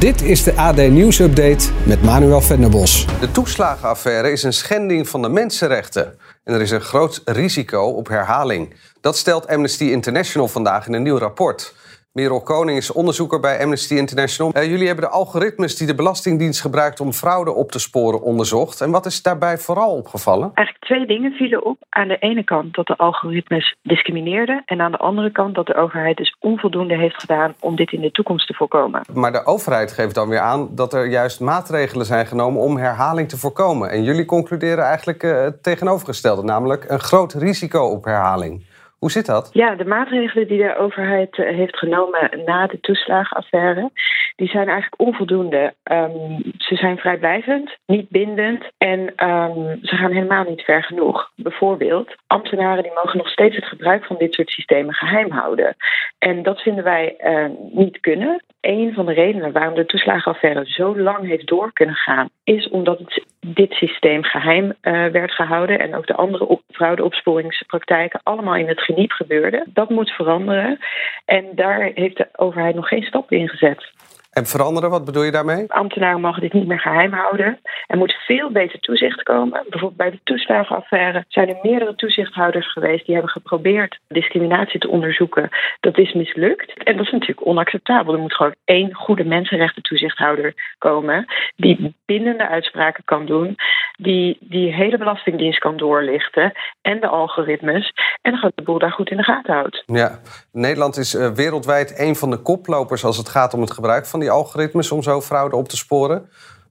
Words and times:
Dit 0.00 0.22
is 0.22 0.42
de 0.42 0.56
AD 0.56 0.76
Nieuws 0.76 1.18
Update 1.18 1.68
met 1.86 2.02
Manuel 2.02 2.40
Venderbos. 2.40 3.06
De 3.20 3.30
toeslagenaffaire 3.30 4.30
is 4.30 4.42
een 4.42 4.52
schending 4.52 5.08
van 5.08 5.22
de 5.22 5.28
mensenrechten. 5.28 6.18
En 6.44 6.54
er 6.54 6.60
is 6.60 6.70
een 6.70 6.80
groot 6.80 7.22
risico 7.24 7.82
op 7.82 8.08
herhaling. 8.08 8.74
Dat 9.00 9.16
stelt 9.16 9.48
Amnesty 9.48 9.84
International 9.84 10.48
vandaag 10.48 10.86
in 10.86 10.92
een 10.92 11.02
nieuw 11.02 11.18
rapport. 11.18 11.74
Merel 12.12 12.42
Koning 12.42 12.78
is 12.78 12.92
onderzoeker 12.92 13.40
bij 13.40 13.62
Amnesty 13.62 13.94
International. 13.94 14.52
Uh, 14.56 14.64
jullie 14.64 14.86
hebben 14.86 15.04
de 15.04 15.10
algoritmes 15.10 15.76
die 15.76 15.86
de 15.86 15.94
Belastingdienst 15.94 16.60
gebruikt 16.60 17.00
om 17.00 17.12
fraude 17.12 17.52
op 17.52 17.72
te 17.72 17.78
sporen 17.78 18.22
onderzocht. 18.22 18.80
En 18.80 18.90
wat 18.90 19.06
is 19.06 19.22
daarbij 19.22 19.58
vooral 19.58 19.96
opgevallen? 19.96 20.50
Eigenlijk 20.54 20.86
twee 20.86 21.06
dingen 21.06 21.32
vielen 21.32 21.64
op. 21.64 21.76
Aan 21.88 22.08
de 22.08 22.18
ene 22.18 22.44
kant 22.44 22.74
dat 22.74 22.86
de 22.86 22.96
algoritmes 22.96 23.76
discrimineerden. 23.82 24.62
En 24.66 24.80
aan 24.80 24.90
de 24.90 24.96
andere 24.96 25.30
kant 25.30 25.54
dat 25.54 25.66
de 25.66 25.74
overheid 25.74 26.16
dus 26.16 26.36
onvoldoende 26.40 26.96
heeft 26.96 27.20
gedaan 27.20 27.54
om 27.60 27.76
dit 27.76 27.92
in 27.92 28.00
de 28.00 28.10
toekomst 28.10 28.46
te 28.46 28.54
voorkomen. 28.54 29.02
Maar 29.12 29.32
de 29.32 29.46
overheid 29.46 29.92
geeft 29.92 30.14
dan 30.14 30.28
weer 30.28 30.40
aan 30.40 30.68
dat 30.74 30.94
er 30.94 31.06
juist 31.06 31.40
maatregelen 31.40 32.06
zijn 32.06 32.26
genomen 32.26 32.62
om 32.62 32.76
herhaling 32.76 33.28
te 33.28 33.38
voorkomen. 33.38 33.90
En 33.90 34.02
jullie 34.02 34.24
concluderen 34.24 34.84
eigenlijk 34.84 35.22
uh, 35.22 35.40
het 35.42 35.62
tegenovergestelde, 35.62 36.42
namelijk 36.42 36.84
een 36.88 37.00
groot 37.00 37.32
risico 37.32 37.84
op 37.84 38.04
herhaling. 38.04 38.68
Hoe 39.00 39.10
zit 39.10 39.26
dat? 39.26 39.50
Ja, 39.52 39.74
de 39.74 39.84
maatregelen 39.84 40.48
die 40.48 40.62
de 40.62 40.76
overheid 40.76 41.38
eh, 41.38 41.56
heeft 41.56 41.76
genomen 41.76 42.42
na 42.44 42.66
de 42.66 42.80
toeslagenaffaire, 42.80 43.90
die 44.36 44.48
zijn 44.48 44.68
eigenlijk 44.68 45.00
onvoldoende. 45.00 45.74
Um, 45.92 46.42
ze 46.56 46.74
zijn 46.76 46.98
vrijblijvend, 46.98 47.76
niet 47.86 48.08
bindend 48.08 48.64
en 48.78 49.00
um, 49.00 49.78
ze 49.82 49.96
gaan 49.96 50.12
helemaal 50.12 50.44
niet 50.44 50.62
ver 50.62 50.82
genoeg. 50.82 51.30
Bijvoorbeeld, 51.36 52.14
ambtenaren 52.26 52.82
die 52.82 52.92
mogen 52.94 53.16
nog 53.16 53.28
steeds 53.28 53.56
het 53.56 53.64
gebruik 53.64 54.04
van 54.04 54.16
dit 54.18 54.34
soort 54.34 54.50
systemen 54.50 54.94
geheim 54.94 55.30
houden. 55.30 55.76
En 56.18 56.42
dat 56.42 56.60
vinden 56.60 56.84
wij 56.84 57.14
uh, 57.24 57.46
niet 57.72 58.00
kunnen. 58.00 58.42
Een 58.70 58.94
van 58.94 59.06
de 59.06 59.12
redenen 59.12 59.52
waarom 59.52 59.74
de 59.74 59.86
toeslagenaffaire 59.86 60.64
zo 60.64 60.98
lang 60.98 61.26
heeft 61.26 61.46
door 61.46 61.72
kunnen 61.72 61.94
gaan, 61.94 62.28
is 62.44 62.68
omdat 62.68 62.98
het, 62.98 63.24
dit 63.40 63.72
systeem 63.72 64.22
geheim 64.22 64.64
uh, 64.64 64.72
werd 65.06 65.32
gehouden 65.32 65.78
en 65.78 65.94
ook 65.94 66.06
de 66.06 66.14
andere 66.14 66.46
op, 66.46 66.62
fraudeopsporingspraktijken 66.68 68.20
allemaal 68.22 68.54
in 68.54 68.68
het 68.68 68.80
geniep 68.80 69.10
gebeurden. 69.10 69.70
Dat 69.72 69.90
moet 69.90 70.10
veranderen 70.10 70.78
en 71.24 71.44
daar 71.54 71.90
heeft 71.94 72.16
de 72.16 72.28
overheid 72.36 72.74
nog 72.74 72.88
geen 72.88 73.02
stap 73.02 73.32
in 73.32 73.48
gezet. 73.48 73.92
En 74.30 74.46
veranderen, 74.46 74.90
wat 74.90 75.04
bedoel 75.04 75.22
je 75.22 75.30
daarmee? 75.30 75.72
Ambtenaren 75.72 76.20
mogen 76.20 76.40
dit 76.40 76.52
niet 76.52 76.66
meer 76.66 76.80
geheim 76.80 77.12
houden. 77.12 77.60
Er 77.86 77.96
moet 77.96 78.12
veel 78.12 78.50
beter 78.50 78.80
toezicht 78.80 79.22
komen. 79.22 79.64
Bijvoorbeeld 79.68 79.96
bij 79.96 80.10
de 80.10 80.20
toeslagenaffaire 80.24 81.24
zijn 81.28 81.48
er 81.48 81.58
meerdere 81.62 81.94
toezichthouders 81.94 82.72
geweest 82.72 83.06
die 83.06 83.14
hebben 83.14 83.32
geprobeerd 83.32 83.98
discriminatie 84.08 84.80
te 84.80 84.88
onderzoeken. 84.88 85.48
Dat 85.80 85.98
is 85.98 86.12
mislukt. 86.12 86.82
En 86.82 86.96
dat 86.96 87.06
is 87.06 87.12
natuurlijk 87.12 87.46
onacceptabel. 87.46 88.14
Er 88.14 88.20
moet 88.20 88.34
gewoon 88.34 88.54
één 88.64 88.94
goede 88.94 89.24
mensenrechten 89.24 89.82
toezichthouder 89.82 90.74
komen 90.78 91.26
die 91.56 91.96
bindende 92.04 92.48
uitspraken 92.48 93.04
kan 93.04 93.26
doen, 93.26 93.56
die 93.96 94.36
die 94.40 94.74
hele 94.74 94.98
belastingdienst 94.98 95.58
kan 95.58 95.76
doorlichten 95.76 96.52
en 96.82 97.00
de 97.00 97.06
algoritmes. 97.06 97.92
En 98.22 98.36
gaat 98.36 98.52
de 98.54 98.62
boel 98.62 98.78
daar 98.78 98.92
goed 98.92 99.10
in 99.10 99.16
de 99.16 99.22
gaten 99.22 99.54
houdt. 99.54 99.82
Ja, 99.86 100.18
Nederland 100.52 100.96
is 100.96 101.14
uh, 101.14 101.28
wereldwijd 101.28 101.98
een 101.98 102.16
van 102.16 102.30
de 102.30 102.42
koplopers 102.42 103.04
als 103.04 103.16
het 103.16 103.28
gaat 103.28 103.54
om 103.54 103.60
het 103.60 103.72
gebruik 103.72 104.06
van 104.06 104.20
die 104.20 104.30
algoritmes 104.30 104.92
om 104.92 105.02
zo 105.02 105.20
fraude 105.20 105.56
op 105.56 105.68
te 105.68 105.76
sporen. 105.76 106.28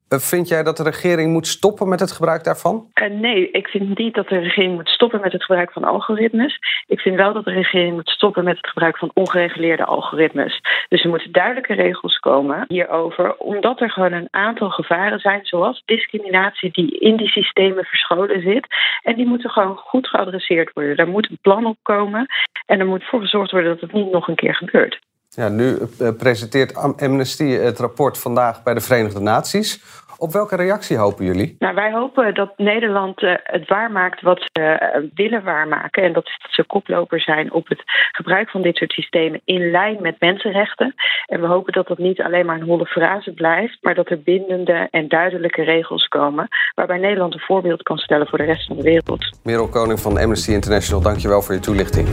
Eh, 0.09 0.19
vind 0.19 0.47
jij 0.47 0.63
dat 0.63 0.77
de 0.77 0.83
regering 0.83 1.31
moet 1.31 1.47
stoppen 1.47 1.89
met 1.89 1.99
het 1.99 2.11
gebruik 2.11 2.43
daarvan? 2.43 2.87
Uh, 2.93 3.09
nee, 3.09 3.51
ik 3.51 3.67
vind 3.67 3.97
niet 3.97 4.13
dat 4.13 4.27
de 4.27 4.39
regering 4.39 4.75
moet 4.75 4.89
stoppen 4.89 5.21
met 5.21 5.31
het 5.31 5.43
gebruik 5.43 5.71
van 5.71 5.83
algoritmes. 5.83 6.59
Ik 6.87 6.99
vind 6.99 7.15
wel 7.15 7.33
dat 7.33 7.45
de 7.45 7.51
regering 7.51 7.93
moet 7.93 8.09
stoppen 8.09 8.43
met 8.43 8.57
het 8.57 8.67
gebruik 8.67 8.97
van 8.97 9.11
ongereguleerde 9.13 9.85
algoritmes. 9.85 10.61
Dus 10.87 11.03
er 11.03 11.09
moeten 11.09 11.31
duidelijke 11.31 11.73
regels 11.73 12.17
komen 12.17 12.65
hierover, 12.67 13.35
omdat 13.35 13.81
er 13.81 13.91
gewoon 13.91 14.11
een 14.11 14.27
aantal 14.31 14.69
gevaren 14.69 15.19
zijn, 15.19 15.45
zoals 15.45 15.81
discriminatie, 15.85 16.71
die 16.71 16.99
in 16.99 17.17
die 17.17 17.29
systemen 17.29 17.83
verscholen 17.83 18.41
zit. 18.41 18.67
En 19.01 19.15
die 19.15 19.25
moeten 19.25 19.49
gewoon 19.49 19.75
goed 19.77 20.07
geadresseerd 20.07 20.73
worden. 20.73 20.95
Daar 20.95 21.07
moet 21.07 21.29
een 21.29 21.39
plan 21.41 21.65
op 21.65 21.77
komen 21.81 22.25
en 22.65 22.79
er 22.79 22.85
moet 22.85 23.03
voor 23.03 23.21
gezorgd 23.21 23.51
worden 23.51 23.71
dat 23.71 23.81
het 23.81 23.93
niet 23.93 24.11
nog 24.11 24.27
een 24.27 24.35
keer 24.35 24.55
gebeurt. 24.55 24.99
Ja, 25.39 25.49
nu 25.49 25.77
uh, 26.01 26.09
presenteert 26.17 26.75
Amnesty 26.75 27.43
het 27.43 27.79
rapport 27.79 28.17
vandaag 28.17 28.63
bij 28.63 28.73
de 28.73 28.81
Verenigde 28.81 29.19
Naties. 29.19 29.83
Op 30.17 30.31
welke 30.31 30.55
reactie 30.55 30.97
hopen 30.97 31.25
jullie? 31.25 31.55
Nou, 31.59 31.75
wij 31.75 31.91
hopen 31.91 32.33
dat 32.33 32.57
Nederland 32.57 33.21
uh, 33.21 33.33
het 33.43 33.67
waarmaakt 33.67 34.21
wat 34.21 34.39
ze 34.39 34.61
uh, 34.61 35.09
willen 35.13 35.43
waarmaken. 35.43 36.03
En 36.03 36.13
dat 36.13 36.25
is 36.25 36.39
dat 36.41 36.51
ze 36.51 36.63
koploper 36.63 37.21
zijn 37.21 37.53
op 37.53 37.67
het 37.67 37.81
gebruik 38.11 38.49
van 38.49 38.61
dit 38.61 38.75
soort 38.75 38.91
systemen 38.91 39.41
in 39.45 39.71
lijn 39.71 40.01
met 40.01 40.19
mensenrechten. 40.19 40.93
En 41.25 41.41
we 41.41 41.47
hopen 41.47 41.73
dat 41.73 41.87
dat 41.87 41.97
niet 41.97 42.21
alleen 42.21 42.45
maar 42.45 42.59
een 42.59 42.67
holle 42.67 42.85
frase 42.85 43.33
blijft, 43.33 43.77
maar 43.81 43.95
dat 43.95 44.09
er 44.09 44.21
bindende 44.21 44.87
en 44.91 45.07
duidelijke 45.07 45.63
regels 45.63 46.07
komen. 46.07 46.47
Waarbij 46.75 46.97
Nederland 46.97 47.33
een 47.33 47.39
voorbeeld 47.39 47.83
kan 47.83 47.97
stellen 47.97 48.27
voor 48.27 48.37
de 48.37 48.43
rest 48.45 48.67
van 48.67 48.75
de 48.75 48.83
wereld. 48.83 49.39
Merel 49.43 49.69
Koning 49.69 49.99
van 49.99 50.17
Amnesty 50.17 50.51
International, 50.51 51.01
dankjewel 51.01 51.41
voor 51.41 51.53
je 51.53 51.61
toelichting. 51.61 52.07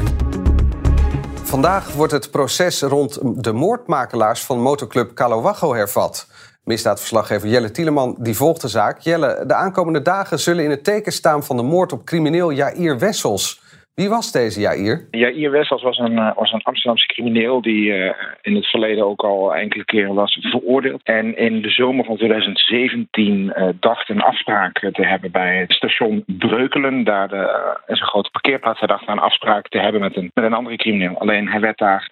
Vandaag 1.47 1.93
wordt 1.93 2.13
het 2.13 2.31
proces 2.31 2.83
rond 2.83 3.19
de 3.45 3.53
moordmakelaars 3.53 4.45
van 4.45 4.61
motorclub 4.61 5.15
Calowago 5.15 5.75
hervat. 5.75 6.27
Misdaadverslaggever 6.65 7.49
Jelle 7.49 7.71
Tieleman 7.71 8.17
die 8.19 8.37
volgt 8.37 8.61
de 8.61 8.69
zaak. 8.69 9.01
Jelle, 9.01 9.45
de 9.47 9.55
aankomende 9.55 10.03
dagen 10.03 10.41
zullen 10.41 10.65
in 10.65 10.71
het 10.71 10.85
teken 10.85 11.13
staan 11.13 11.45
van 11.45 11.57
de 11.57 11.63
moord 11.63 11.93
op 11.93 12.05
crimineel 12.05 12.51
Jair 12.53 12.99
Wessels. 12.99 13.63
Wie 13.97 14.09
was 14.09 14.33
deze 14.33 14.61
Jair? 14.61 15.09
Jair 15.11 15.51
Wessels 15.51 15.83
was 15.83 15.99
een, 15.99 16.13
uh, 16.13 16.35
was 16.35 16.53
een 16.53 16.63
Amsterdamse 16.63 17.07
crimineel 17.07 17.61
die 17.63 17.85
uh, 17.85 18.13
in 18.43 18.55
het 18.55 18.67
verleden 18.67 19.07
ook 19.07 19.23
al 19.23 19.55
enkele 19.55 19.85
keren 19.85 20.15
was 20.15 20.39
veroordeeld. 20.41 21.03
En 21.03 21.37
in 21.37 21.63
de 21.63 21.71
zomer 21.71 22.05
van 22.05 22.17
2017 22.17 23.53
uh, 23.57 23.69
dacht 23.81 24.09
een 24.09 24.21
afspraak 24.21 24.79
te 24.93 25.07
hebben 25.07 25.31
bij 25.31 25.57
het 25.59 25.73
station 25.73 26.25
Breukelen. 26.27 27.05
Daar 27.05 27.29
de, 27.29 27.77
is 27.87 28.01
een 28.01 28.07
grote 28.07 28.31
parkeerplaats. 28.31 28.79
Hij 28.79 28.89
dacht 28.89 29.09
een 29.09 29.19
afspraak 29.19 29.69
te 29.69 29.79
hebben 29.79 30.01
met 30.01 30.17
een, 30.17 30.31
met 30.35 30.45
een 30.45 30.55
andere 30.55 30.77
crimineel. 30.77 31.19
Alleen 31.19 31.49
hij 31.49 31.61
werd 31.61 31.79
daar 31.79 32.11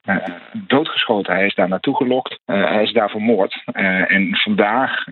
doodgeschoten. 0.52 1.34
Hij 1.34 1.46
is 1.46 1.54
daar 1.54 1.68
naartoe 1.68 1.96
gelokt. 1.96 2.38
hij 2.44 2.82
is 2.82 2.92
daar 2.92 3.10
vermoord. 3.10 3.62
en 4.06 4.36
vandaag 4.36 5.04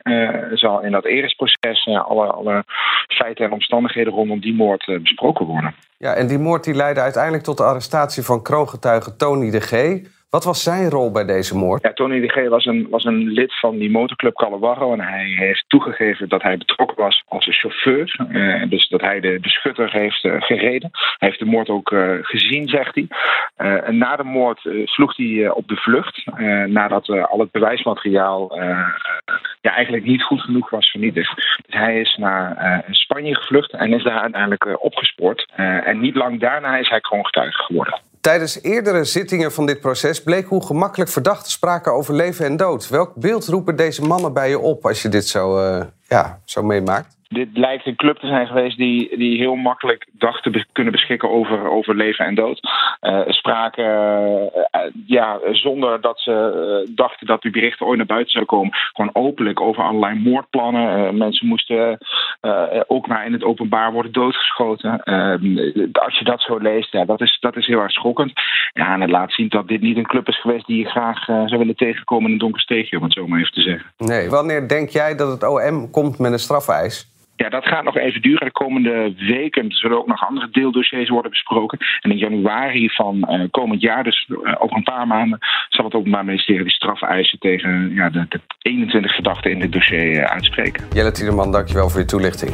zal 0.52 0.82
in 0.82 0.92
dat 0.92 1.04
eresproces 1.04 1.86
alle, 1.86 2.26
alle 2.26 2.64
feiten 3.06 3.44
en 3.44 3.52
omstandigheden 3.52 4.12
rondom 4.12 4.40
die 4.40 4.54
moord 4.54 4.98
besproken 5.02 5.46
worden. 5.46 5.74
Ja, 6.02 6.14
en 6.14 6.26
die 6.26 6.38
moord 6.38 6.64
die 6.64 6.74
leidde 6.74 7.00
uiteindelijk 7.00 7.44
tot 7.44 7.56
de 7.56 7.62
arrestatie 7.62 8.22
van 8.22 8.42
kroongetuige 8.42 9.16
Tony 9.16 9.50
de 9.50 9.60
G. 9.60 9.72
Wat 10.30 10.44
was 10.44 10.62
zijn 10.62 10.90
rol 10.90 11.10
bij 11.10 11.24
deze 11.24 11.56
moord? 11.56 11.82
Ja, 11.82 11.92
Tony 11.92 12.20
de 12.20 12.28
G 12.28 12.48
was 12.48 12.66
een, 12.66 12.86
was 12.90 13.04
een 13.04 13.28
lid 13.28 13.58
van 13.58 13.78
die 13.78 13.90
motorclub 13.90 14.34
Calawarro. 14.34 14.92
En 14.92 15.00
hij 15.00 15.24
heeft 15.24 15.64
toegegeven 15.68 16.28
dat 16.28 16.42
hij 16.42 16.56
betrokken 16.56 16.96
was 16.96 17.22
als 17.26 17.46
een 17.46 17.52
chauffeur. 17.52 18.26
Uh, 18.30 18.70
dus 18.70 18.88
dat 18.88 19.00
hij 19.00 19.20
de, 19.20 19.40
de 19.40 19.48
schutter 19.48 19.92
heeft 19.92 20.24
uh, 20.24 20.34
gereden. 20.38 20.90
Hij 20.92 21.28
heeft 21.28 21.38
de 21.38 21.44
moord 21.44 21.68
ook 21.68 21.90
uh, 21.90 22.18
gezien, 22.20 22.68
zegt 22.68 22.94
hij. 22.94 23.06
en 23.80 23.98
na 23.98 24.16
de 24.16 24.24
moord 24.24 24.60
sloeg 24.84 25.16
hij 25.16 25.50
op 25.50 25.68
de 25.68 25.76
vlucht. 25.76 26.22
nadat 26.66 27.08
al 27.08 27.38
het 27.38 27.50
bewijsmateriaal 27.50 28.58
ja, 29.62 29.74
eigenlijk 29.74 30.04
niet 30.04 30.22
goed 30.22 30.40
genoeg 30.40 30.70
was 30.70 30.90
vernietigd. 30.90 31.36
Dus 31.36 31.58
hij 31.66 32.00
is 32.00 32.16
naar 32.16 32.84
Spanje 32.90 33.34
gevlucht 33.34 33.72
en 33.72 33.92
is 33.92 34.02
daar 34.02 34.20
uiteindelijk 34.20 34.82
opgespoord. 34.82 35.52
en 35.56 36.00
niet 36.00 36.14
lang 36.14 36.40
daarna 36.40 36.76
is 36.76 36.88
hij 36.88 37.00
kroongetuige 37.00 37.62
geworden. 37.62 38.00
Tijdens 38.20 38.62
eerdere 38.62 39.04
zittingen 39.04 39.52
van 39.52 39.66
dit 39.66 39.80
proces 39.80 40.22
bleek 40.22 40.46
hoe 40.46 40.66
gemakkelijk 40.66 41.10
verdachten 41.10 41.50
spraken 41.50 41.92
over 41.92 42.14
leven 42.14 42.46
en 42.46 42.56
dood. 42.56 42.88
Welk 42.88 43.14
beeld 43.14 43.46
roepen 43.46 43.76
deze 43.76 44.02
mannen 44.02 44.32
bij 44.32 44.48
je 44.48 44.58
op 44.58 44.84
als 44.84 45.02
je 45.02 45.08
dit 45.08 45.26
zo, 45.26 45.60
ja, 46.08 46.40
zo 46.44 46.62
meemaakt? 46.62 47.20
Dit 47.32 47.48
lijkt 47.52 47.86
een 47.86 47.96
club 47.96 48.18
te 48.18 48.26
zijn 48.26 48.46
geweest 48.46 48.76
die, 48.76 49.16
die 49.16 49.38
heel 49.38 49.54
makkelijk 49.54 50.06
dacht 50.12 50.42
te 50.42 50.64
kunnen 50.72 50.92
beschikken 50.92 51.30
over, 51.30 51.70
over 51.70 51.94
leven 51.94 52.24
en 52.24 52.34
dood. 52.34 52.60
Uh, 53.00 53.20
spraken 53.26 53.84
uh, 53.84 54.80
ja, 55.06 55.38
zonder 55.52 56.00
dat 56.00 56.20
ze 56.20 56.90
dachten 56.94 57.26
dat 57.26 57.42
die 57.42 57.50
berichten 57.50 57.86
ooit 57.86 57.96
naar 57.96 58.06
buiten 58.06 58.32
zouden 58.32 58.56
komen, 58.56 58.72
gewoon 58.92 59.14
openlijk 59.14 59.60
over 59.60 59.82
allerlei 59.82 60.18
moordplannen. 60.18 61.16
Mensen 61.16 61.46
moesten 61.46 61.98
ook 62.86 63.06
maar 63.06 63.26
in 63.26 63.32
het 63.32 63.44
openbaar 63.44 63.92
worden 63.92 64.12
doodgeschoten. 64.12 65.02
Ehm, 65.02 65.58
als 65.92 66.18
je 66.18 66.24
dat 66.24 66.40
zo 66.40 66.58
leest, 66.58 66.92
ja, 66.92 67.04
dat, 67.04 67.20
is, 67.20 67.38
dat 67.40 67.56
is 67.56 67.66
heel 67.66 67.80
erg 67.80 67.92
schokkend. 67.92 68.32
Ja, 68.72 68.94
en 68.94 69.00
het 69.00 69.10
laat 69.10 69.32
zien 69.32 69.48
dat 69.48 69.68
dit 69.68 69.80
niet 69.80 69.96
een 69.96 70.06
club 70.06 70.28
is 70.28 70.40
geweest 70.40 70.66
die 70.66 70.78
je 70.78 70.90
graag 70.90 71.24
zou 71.24 71.58
willen 71.58 71.76
tegenkomen 71.76 72.26
in 72.26 72.32
een 72.32 72.38
donker 72.38 72.60
steegje, 72.60 72.96
om 72.96 73.02
het 73.02 73.12
zo 73.12 73.24
even 73.24 73.52
te 73.52 73.60
zeggen. 73.60 73.92
Nee, 73.98 74.30
wanneer 74.30 74.68
denk 74.68 74.88
jij 74.88 75.16
dat 75.16 75.30
het 75.30 75.48
OM 75.48 75.90
komt 75.90 76.18
met 76.18 76.32
een 76.32 76.38
strafeis? 76.38 77.11
Ja, 77.42 77.48
dat 77.48 77.66
gaat 77.66 77.84
nog 77.84 77.96
even 77.96 78.22
duren. 78.22 78.46
De 78.46 78.52
komende 78.52 79.14
weken 79.16 79.72
zullen 79.72 79.98
ook 79.98 80.06
nog 80.06 80.28
andere 80.28 80.48
deeldossiers 80.50 81.08
worden 81.08 81.30
besproken. 81.30 81.78
En 82.00 82.10
in 82.10 82.16
januari 82.16 82.88
van 82.88 83.16
uh, 83.16 83.44
komend 83.50 83.80
jaar, 83.80 84.04
dus 84.04 84.26
uh, 84.28 84.54
over 84.58 84.76
een 84.76 84.82
paar 84.82 85.06
maanden, 85.06 85.38
zal 85.68 85.84
het 85.84 85.94
Openbaar 85.94 86.24
Ministerie 86.24 86.64
de 86.64 86.70
strafeisen 86.70 87.38
tegen 87.38 87.94
ja, 87.94 88.10
de, 88.10 88.26
de 88.28 88.40
21 88.58 89.14
verdachten 89.14 89.50
in 89.50 89.58
dit 89.58 89.72
dossier 89.72 90.12
uh, 90.12 90.24
uitspreken. 90.24 90.84
Jelle 90.92 91.12
Tiedeman, 91.12 91.52
dankjewel 91.52 91.88
voor 91.88 92.00
je 92.00 92.06
toelichting. 92.06 92.52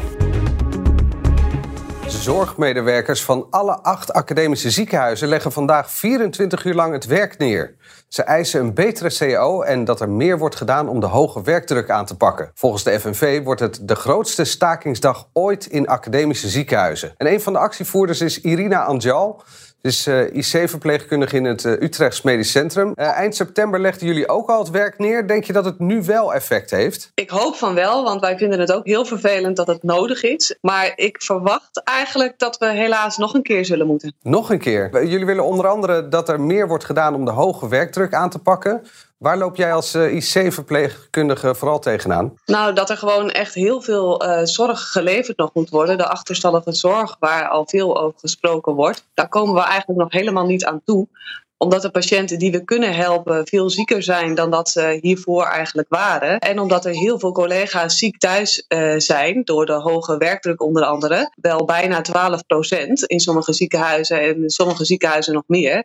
Zorgmedewerkers 2.08 3.24
van 3.24 3.46
alle 3.50 3.72
acht 3.82 4.12
academische 4.12 4.70
ziekenhuizen 4.70 5.28
leggen 5.28 5.52
vandaag 5.52 5.90
24 5.90 6.64
uur 6.64 6.74
lang 6.74 6.92
het 6.92 7.06
werk 7.06 7.38
neer. 7.38 7.76
Ze 8.08 8.22
eisen 8.22 8.60
een 8.60 8.74
betere 8.74 9.10
CO 9.18 9.62
en 9.62 9.84
dat 9.84 10.00
er 10.00 10.08
meer 10.08 10.38
wordt 10.38 10.56
gedaan 10.56 10.88
om 10.88 11.00
de 11.00 11.06
hoge 11.06 11.42
werkdruk 11.42 11.90
aan 11.90 12.06
te 12.06 12.16
pakken. 12.16 12.50
Volgens 12.54 12.84
de 12.84 13.00
FNV 13.00 13.42
wordt 13.42 13.60
het 13.60 13.80
de 13.82 13.94
grootste 13.94 14.44
stakingsdag 14.44 15.28
ooit 15.32 15.66
in 15.66 15.88
academische 15.88 16.48
ziekenhuizen. 16.48 17.14
En 17.16 17.32
een 17.32 17.40
van 17.40 17.52
de 17.52 17.58
actievoerders 17.58 18.20
is 18.20 18.40
Irina 18.40 18.84
Anjal. 18.84 19.42
Dus 19.80 20.06
uh, 20.06 20.34
IC-verpleegkundige 20.34 21.36
in 21.36 21.44
het 21.44 21.64
uh, 21.64 21.72
Utrechts 21.72 22.22
Medisch 22.22 22.50
Centrum. 22.50 22.92
Uh, 22.96 23.06
eind 23.06 23.36
september 23.36 23.80
legden 23.80 24.06
jullie 24.06 24.28
ook 24.28 24.48
al 24.48 24.58
het 24.58 24.70
werk 24.70 24.98
neer. 24.98 25.26
Denk 25.26 25.44
je 25.44 25.52
dat 25.52 25.64
het 25.64 25.78
nu 25.78 26.02
wel 26.02 26.34
effect 26.34 26.70
heeft? 26.70 27.10
Ik 27.14 27.30
hoop 27.30 27.54
van 27.54 27.74
wel, 27.74 28.04
want 28.04 28.20
wij 28.20 28.38
vinden 28.38 28.60
het 28.60 28.72
ook 28.72 28.86
heel 28.86 29.04
vervelend 29.04 29.56
dat 29.56 29.66
het 29.66 29.82
nodig 29.82 30.22
is. 30.22 30.56
Maar 30.60 30.92
ik 30.94 31.22
verwacht 31.22 31.82
eigenlijk 31.84 32.38
dat 32.38 32.58
we 32.58 32.66
helaas 32.66 33.16
nog 33.16 33.34
een 33.34 33.42
keer 33.42 33.64
zullen 33.64 33.86
moeten. 33.86 34.14
Nog 34.22 34.50
een 34.50 34.58
keer? 34.58 35.06
Jullie 35.06 35.26
willen 35.26 35.44
onder 35.44 35.66
andere 35.66 36.08
dat 36.08 36.28
er 36.28 36.40
meer 36.40 36.68
wordt 36.68 36.84
gedaan 36.84 37.14
om 37.14 37.24
de 37.24 37.30
hoge 37.30 37.68
werkdruk 37.68 38.14
aan 38.14 38.30
te 38.30 38.38
pakken. 38.38 38.82
Waar 39.18 39.38
loop 39.38 39.56
jij 39.56 39.72
als 39.72 39.94
uh, 39.94 40.14
IC-verpleegkundige 40.14 41.54
vooral 41.54 41.78
tegenaan? 41.78 42.34
Nou, 42.46 42.74
dat 42.74 42.90
er 42.90 42.96
gewoon 42.96 43.30
echt 43.30 43.54
heel 43.54 43.80
veel 43.80 44.24
uh, 44.24 44.40
zorg 44.42 44.90
geleverd 44.90 45.36
nog 45.36 45.54
moet 45.54 45.70
worden. 45.70 45.98
De 45.98 46.08
achterstallige 46.08 46.72
zorg, 46.72 47.16
waar 47.20 47.48
al 47.48 47.66
veel 47.68 48.00
over 48.00 48.18
gesproken 48.18 48.74
wordt. 48.74 49.08
Daar 49.14 49.28
komen 49.28 49.54
we 49.54 49.60
eigenlijk 49.60 50.00
nog 50.00 50.12
helemaal 50.12 50.46
niet 50.46 50.64
aan 50.64 50.82
toe 50.84 51.08
omdat 51.58 51.82
de 51.82 51.90
patiënten 51.90 52.38
die 52.38 52.52
we 52.52 52.64
kunnen 52.64 52.94
helpen 52.94 53.46
veel 53.46 53.70
zieker 53.70 54.02
zijn 54.02 54.34
dan 54.34 54.50
dat 54.50 54.68
ze 54.68 54.98
hiervoor 55.00 55.44
eigenlijk 55.44 55.88
waren. 55.88 56.38
En 56.38 56.58
omdat 56.58 56.84
er 56.84 56.92
heel 56.92 57.18
veel 57.18 57.32
collega's 57.32 57.98
ziek 57.98 58.18
thuis 58.18 58.64
uh, 58.68 58.94
zijn, 58.96 59.44
door 59.44 59.66
de 59.66 59.72
hoge 59.72 60.16
werkdruk 60.16 60.62
onder 60.62 60.84
andere. 60.84 61.32
Wel 61.40 61.64
bijna 61.64 62.00
12 62.00 62.46
procent 62.46 63.04
in 63.04 63.20
sommige 63.20 63.52
ziekenhuizen 63.52 64.20
en 64.20 64.42
in 64.42 64.50
sommige 64.50 64.84
ziekenhuizen 64.84 65.32
nog 65.32 65.44
meer. 65.46 65.84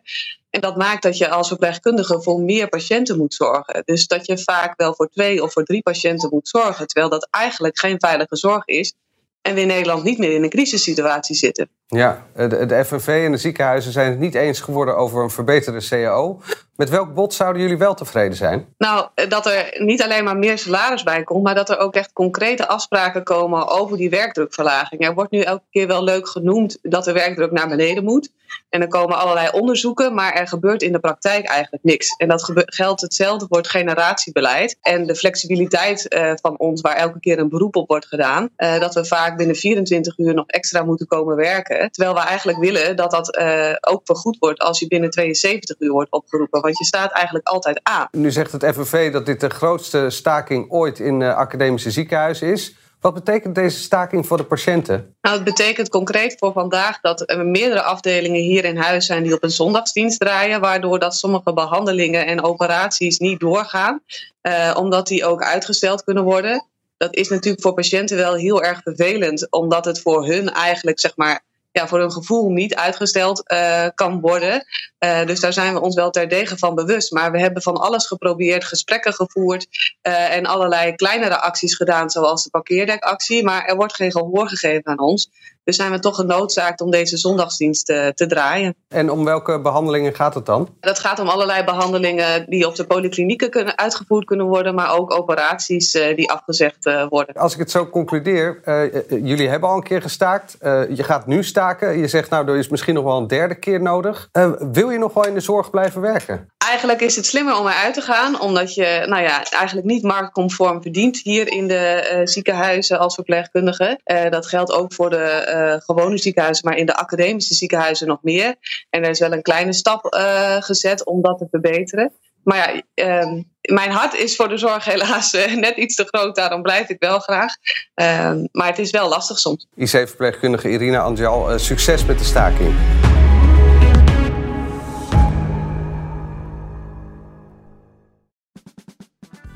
En 0.50 0.60
dat 0.60 0.76
maakt 0.76 1.02
dat 1.02 1.18
je 1.18 1.28
als 1.28 1.48
verpleegkundige 1.48 2.22
voor 2.22 2.40
meer 2.40 2.68
patiënten 2.68 3.16
moet 3.16 3.34
zorgen. 3.34 3.82
Dus 3.84 4.06
dat 4.06 4.26
je 4.26 4.38
vaak 4.38 4.74
wel 4.76 4.94
voor 4.94 5.08
twee 5.08 5.42
of 5.42 5.52
voor 5.52 5.64
drie 5.64 5.82
patiënten 5.82 6.28
moet 6.32 6.48
zorgen. 6.48 6.86
Terwijl 6.86 7.10
dat 7.10 7.28
eigenlijk 7.30 7.78
geen 7.78 7.96
veilige 7.98 8.36
zorg 8.36 8.66
is. 8.66 8.94
En 9.42 9.54
we 9.54 9.60
in 9.60 9.66
Nederland 9.66 10.04
niet 10.04 10.18
meer 10.18 10.32
in 10.32 10.42
een 10.42 10.50
crisissituatie 10.50 11.36
zitten. 11.36 11.68
Ja, 11.94 12.26
de, 12.36 12.66
de 12.66 12.84
FNV 12.84 13.22
en 13.24 13.30
de 13.30 13.36
ziekenhuizen 13.36 13.92
zijn 13.92 14.10
het 14.10 14.18
niet 14.18 14.34
eens 14.34 14.60
geworden 14.60 14.96
over 14.96 15.22
een 15.22 15.30
verbeterde 15.30 15.86
CAO. 15.88 16.40
Met 16.76 16.90
welk 16.90 17.14
bod 17.14 17.34
zouden 17.34 17.62
jullie 17.62 17.78
wel 17.78 17.94
tevreden 17.94 18.36
zijn? 18.36 18.66
Nou, 18.78 19.08
dat 19.28 19.46
er 19.46 19.74
niet 19.78 20.02
alleen 20.02 20.24
maar 20.24 20.36
meer 20.36 20.58
salaris 20.58 21.02
bij 21.02 21.22
komt, 21.22 21.42
maar 21.42 21.54
dat 21.54 21.70
er 21.70 21.78
ook 21.78 21.94
echt 21.94 22.12
concrete 22.12 22.68
afspraken 22.68 23.22
komen 23.22 23.68
over 23.68 23.96
die 23.96 24.10
werkdrukverlaging. 24.10 25.06
Er 25.06 25.14
wordt 25.14 25.30
nu 25.30 25.40
elke 25.40 25.64
keer 25.70 25.86
wel 25.86 26.04
leuk 26.04 26.28
genoemd 26.28 26.78
dat 26.82 27.04
de 27.04 27.12
werkdruk 27.12 27.50
naar 27.50 27.68
beneden 27.68 28.04
moet. 28.04 28.30
En 28.68 28.80
er 28.80 28.88
komen 28.88 29.16
allerlei 29.16 29.48
onderzoeken, 29.52 30.14
maar 30.14 30.32
er 30.32 30.48
gebeurt 30.48 30.82
in 30.82 30.92
de 30.92 30.98
praktijk 30.98 31.46
eigenlijk 31.46 31.84
niks. 31.84 32.16
En 32.16 32.28
dat 32.28 32.52
geldt 32.54 33.00
hetzelfde 33.00 33.46
voor 33.48 33.56
het 33.56 33.68
generatiebeleid. 33.68 34.76
En 34.80 35.06
de 35.06 35.16
flexibiliteit 35.16 36.14
uh, 36.14 36.32
van 36.34 36.58
ons, 36.58 36.80
waar 36.80 36.96
elke 36.96 37.20
keer 37.20 37.38
een 37.38 37.48
beroep 37.48 37.76
op 37.76 37.88
wordt 37.88 38.06
gedaan. 38.06 38.48
Dat 38.56 38.94
we 38.94 39.04
vaak 39.04 39.36
binnen 39.36 39.56
24 39.56 40.18
uur 40.18 40.34
nog 40.34 40.46
extra 40.46 40.82
moeten 40.82 41.06
komen 41.06 41.36
werken. 41.36 41.83
Terwijl 41.90 42.14
we 42.14 42.20
eigenlijk 42.20 42.58
willen 42.58 42.96
dat 42.96 43.10
dat 43.10 43.36
uh, 43.36 43.72
ook 43.80 44.00
vergoed 44.04 44.36
wordt 44.38 44.60
als 44.60 44.78
je 44.78 44.86
binnen 44.86 45.10
72 45.10 45.80
uur 45.80 45.92
wordt 45.92 46.12
opgeroepen. 46.12 46.60
Want 46.60 46.78
je 46.78 46.84
staat 46.84 47.12
eigenlijk 47.12 47.46
altijd 47.48 47.80
aan. 47.82 48.08
Nu 48.10 48.30
zegt 48.30 48.52
het 48.52 48.64
FNV 48.64 49.12
dat 49.12 49.26
dit 49.26 49.40
de 49.40 49.50
grootste 49.50 50.10
staking 50.10 50.70
ooit 50.70 50.98
in 50.98 51.22
academische 51.22 51.90
ziekenhuizen 51.90 52.48
is. 52.48 52.74
Wat 53.04 53.14
betekent 53.14 53.54
deze 53.54 53.78
staking 53.78 54.26
voor 54.26 54.36
de 54.36 54.44
patiënten? 54.44 55.16
Nou, 55.20 55.34
het 55.34 55.44
betekent 55.44 55.88
concreet 55.88 56.36
voor 56.38 56.52
vandaag 56.52 57.00
dat 57.00 57.30
er 57.30 57.46
meerdere 57.46 57.82
afdelingen 57.82 58.40
hier 58.40 58.64
in 58.64 58.76
huis 58.76 59.06
zijn 59.06 59.22
die 59.22 59.34
op 59.34 59.42
een 59.42 59.50
zondagsdienst 59.50 60.20
draaien, 60.20 60.60
waardoor 60.60 60.98
dat 60.98 61.14
sommige 61.14 61.52
behandelingen 61.52 62.26
en 62.26 62.42
operaties 62.42 63.18
niet 63.18 63.40
doorgaan, 63.40 64.00
uh, 64.42 64.74
omdat 64.78 65.06
die 65.06 65.24
ook 65.24 65.42
uitgesteld 65.42 66.04
kunnen 66.04 66.24
worden. 66.24 66.66
Dat 66.96 67.14
is 67.14 67.28
natuurlijk 67.28 67.62
voor 67.62 67.74
patiënten 67.74 68.16
wel 68.16 68.34
heel 68.34 68.62
erg 68.62 68.82
vervelend, 68.82 69.52
omdat 69.52 69.84
het 69.84 70.00
voor 70.00 70.26
hun 70.26 70.50
eigenlijk 70.50 71.00
zeg 71.00 71.16
maar 71.16 71.42
ja, 71.74 71.88
voor 71.88 71.98
hun 71.98 72.12
gevoel 72.12 72.50
niet 72.50 72.74
uitgesteld 72.74 73.52
uh, 73.52 73.86
kan 73.94 74.20
worden. 74.20 74.66
Uh, 75.04 75.26
dus 75.26 75.40
daar 75.40 75.52
zijn 75.52 75.74
we 75.74 75.80
ons 75.80 75.94
wel 75.94 76.10
terdege 76.10 76.58
van 76.58 76.74
bewust. 76.74 77.12
Maar 77.12 77.32
we 77.32 77.40
hebben 77.40 77.62
van 77.62 77.76
alles 77.76 78.06
geprobeerd, 78.06 78.64
gesprekken 78.64 79.12
gevoerd 79.12 79.66
uh, 80.02 80.36
en 80.36 80.46
allerlei 80.46 80.94
kleinere 80.94 81.40
acties 81.40 81.74
gedaan, 81.74 82.10
zoals 82.10 82.42
de 82.42 82.50
parkeerdekactie. 82.50 83.44
Maar 83.44 83.64
er 83.64 83.76
wordt 83.76 83.94
geen 83.94 84.10
gehoor 84.10 84.48
gegeven 84.48 84.86
aan 84.86 84.98
ons. 84.98 85.30
Dus 85.64 85.76
zijn 85.76 85.90
we 85.90 85.98
toch 85.98 86.16
genoodzaakt 86.16 86.80
om 86.80 86.90
deze 86.90 87.16
zondagsdienst 87.16 87.86
te, 87.86 88.12
te 88.14 88.26
draaien. 88.26 88.74
En 88.88 89.10
om 89.10 89.24
welke 89.24 89.60
behandelingen 89.60 90.14
gaat 90.14 90.34
het 90.34 90.46
dan? 90.46 90.68
Dat 90.80 90.98
gaat 90.98 91.18
om 91.18 91.28
allerlei 91.28 91.64
behandelingen 91.64 92.50
die 92.50 92.66
op 92.66 92.76
de 92.76 92.86
polyklinieken 92.86 93.50
kunnen, 93.50 93.78
uitgevoerd 93.78 94.24
kunnen 94.24 94.46
worden, 94.46 94.74
maar 94.74 94.98
ook 94.98 95.12
operaties 95.12 95.94
uh, 95.94 96.16
die 96.16 96.30
afgezegd 96.30 96.86
uh, 96.86 97.06
worden. 97.08 97.34
Als 97.34 97.52
ik 97.52 97.58
het 97.58 97.70
zo 97.70 97.86
concludeer, 97.86 98.60
uh, 98.64 98.92
jullie 99.08 99.48
hebben 99.48 99.68
al 99.68 99.76
een 99.76 99.82
keer 99.82 100.02
gestaakt. 100.02 100.56
je 100.94 101.02
gaat 101.02 101.26
nu 101.26 101.44
staken. 101.44 101.98
Je 101.98 102.08
zegt 102.08 102.30
nou, 102.30 102.48
er 102.48 102.56
is 102.56 102.68
misschien 102.68 102.94
nog 102.94 103.04
wel 103.04 103.16
een 103.16 103.26
derde 103.26 103.54
keer 103.54 103.82
nodig. 103.82 104.28
wil 104.72 104.90
je 104.90 104.98
nog 104.98 105.14
wel 105.14 105.26
in 105.26 105.34
de 105.34 105.40
zorg 105.40 105.70
blijven 105.70 106.00
werken? 106.00 106.48
Eigenlijk 106.68 107.00
is 107.00 107.16
het 107.16 107.26
slimmer 107.26 107.58
om 107.58 107.66
eruit 107.66 107.94
te 107.94 108.00
gaan, 108.00 108.40
omdat 108.40 108.74
je 108.74 109.04
nou 109.06 109.22
ja, 109.22 109.50
eigenlijk 109.50 109.86
niet 109.86 110.02
marktconform 110.02 110.82
verdient 110.82 111.20
hier 111.22 111.48
in 111.48 111.68
de 111.68 112.20
ziekenhuizen 112.24 112.98
als 112.98 113.14
verpleegkundige. 113.14 114.00
dat 114.30 114.46
geldt 114.46 114.72
ook 114.72 114.92
voor 114.92 115.10
de 115.10 115.53
uh, 115.54 115.74
gewone 115.78 116.18
ziekenhuizen, 116.18 116.68
maar 116.68 116.76
in 116.76 116.86
de 116.86 116.96
academische 116.96 117.54
ziekenhuizen 117.54 118.06
nog 118.06 118.22
meer. 118.22 118.54
En 118.90 119.02
er 119.02 119.10
is 119.10 119.18
wel 119.18 119.32
een 119.32 119.42
kleine 119.42 119.72
stap 119.72 120.14
uh, 120.14 120.56
gezet 120.62 121.04
om 121.04 121.22
dat 121.22 121.38
te 121.38 121.46
verbeteren. 121.50 122.12
Maar 122.42 122.82
ja, 122.94 123.22
uh, 123.22 123.42
mijn 123.60 123.90
hart 123.90 124.14
is 124.14 124.36
voor 124.36 124.48
de 124.48 124.56
zorg 124.56 124.84
helaas 124.84 125.34
uh, 125.34 125.54
net 125.56 125.76
iets 125.76 125.94
te 125.94 126.04
groot, 126.04 126.36
daarom 126.36 126.62
blijf 126.62 126.88
ik 126.88 126.96
wel 126.98 127.18
graag. 127.18 127.54
Ehm, 127.94 128.46
maar 128.52 128.66
het 128.66 128.78
is 128.78 128.90
wel 128.90 129.08
lastig 129.08 129.38
soms. 129.38 129.66
IC-verpleegkundige 129.74 130.70
Irina 130.70 130.98
Angel, 130.98 131.58
succes 131.58 132.04
met 132.04 132.18
de 132.18 132.24
staking. 132.24 132.74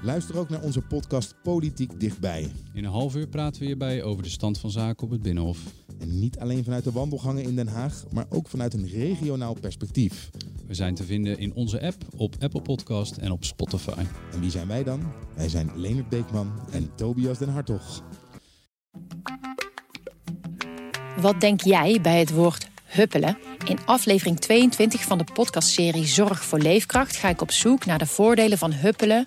Luister 0.08 0.38
ook 0.38 0.48
naar 0.48 0.62
onze 0.62 0.80
podcast 0.80 1.34
Politiek 1.42 2.00
Dichtbij. 2.00 2.50
In 2.74 2.84
een 2.84 2.90
half 2.90 3.16
uur 3.16 3.26
praten 3.26 3.60
we 3.60 3.66
hierbij 3.66 4.02
over 4.02 4.22
de 4.22 4.28
stand 4.28 4.58
van 4.58 4.70
zaken 4.70 5.04
op 5.04 5.10
het 5.10 5.22
Binnenhof. 5.22 5.58
En 6.00 6.18
niet 6.18 6.38
alleen 6.38 6.64
vanuit 6.64 6.84
de 6.84 6.92
wandelgangen 6.92 7.42
in 7.42 7.56
Den 7.56 7.68
Haag, 7.68 8.04
maar 8.12 8.26
ook 8.28 8.48
vanuit 8.48 8.74
een 8.74 8.88
regionaal 8.88 9.54
perspectief. 9.60 10.30
We 10.66 10.74
zijn 10.74 10.94
te 10.94 11.04
vinden 11.04 11.38
in 11.38 11.54
onze 11.54 11.80
app, 11.80 11.96
op 12.16 12.34
Apple 12.38 12.62
Podcast 12.62 13.16
en 13.16 13.30
op 13.30 13.44
Spotify. 13.44 14.04
En 14.32 14.40
wie 14.40 14.50
zijn 14.50 14.68
wij 14.68 14.84
dan? 14.84 15.12
Wij 15.34 15.48
zijn 15.48 15.70
Leonard 15.74 16.08
Beekman 16.08 16.52
en 16.70 16.90
Tobias 16.94 17.38
Den 17.38 17.48
Hartog. 17.48 18.02
Wat 21.20 21.40
denk 21.40 21.60
jij 21.60 22.00
bij 22.00 22.18
het 22.18 22.30
woord 22.30 22.68
huppelen? 22.84 23.38
In 23.64 23.78
aflevering 23.84 24.38
22 24.38 25.02
van 25.02 25.18
de 25.18 25.24
podcastserie 25.32 26.06
Zorg 26.06 26.44
voor 26.44 26.58
Leefkracht 26.58 27.16
ga 27.16 27.28
ik 27.28 27.40
op 27.40 27.50
zoek 27.50 27.86
naar 27.86 27.98
de 27.98 28.06
voordelen 28.06 28.58
van 28.58 28.72
huppelen 28.72 29.26